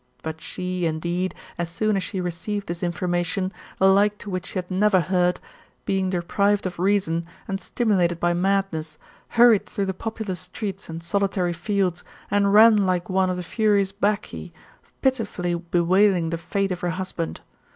But 0.23 0.41
she, 0.41 0.87
indeed, 0.87 1.35
as 1.59 1.69
soon 1.69 1.95
as 1.95 2.01
she 2.01 2.19
received 2.19 2.65
this 2.67 2.81
information, 2.81 3.53
the 3.77 3.85
like 3.85 4.17
to 4.17 4.31
which 4.31 4.47
she 4.47 4.53
had 4.57 4.71
never 4.71 4.99
heard, 4.99 5.39
being 5.85 6.09
deprived 6.09 6.65
of 6.65 6.79
reason, 6.79 7.23
and 7.47 7.61
stimulated 7.61 8.19
by 8.19 8.33
madness, 8.33 8.97
hurried 9.27 9.67
through 9.67 9.85
the 9.85 9.93
populous 9.93 10.39
streets 10.39 10.89
and 10.89 11.01
soHtary 11.01 11.55
fields, 11.55 12.03
and 12.31 12.51
ran 12.51 12.77
like 12.77 13.11
one 13.11 13.29
of 13.29 13.37
the 13.37 13.43
furious 13.43 13.91
Bacchae, 13.91 14.51
pitifully 15.03 15.53
bewailing 15.53 16.31
the 16.31 16.37
fate 16.39 16.71
of 16.71 16.79
her 16.79 16.89
husband. 16.89 17.41